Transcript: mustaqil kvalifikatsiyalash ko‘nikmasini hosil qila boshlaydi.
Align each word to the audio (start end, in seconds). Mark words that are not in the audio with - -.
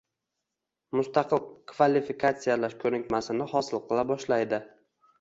mustaqil 0.99 1.43
kvalifikatsiyalash 1.73 2.75
ko‘nikmasini 2.87 3.51
hosil 3.55 3.87
qila 3.89 4.11
boshlaydi. 4.15 4.65